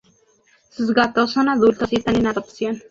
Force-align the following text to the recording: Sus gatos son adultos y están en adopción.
Sus 0.71 0.95
gatos 0.95 1.31
son 1.33 1.47
adultos 1.47 1.93
y 1.93 1.97
están 1.97 2.15
en 2.15 2.25
adopción. 2.25 2.79